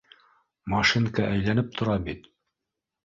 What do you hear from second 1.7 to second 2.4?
тора бит.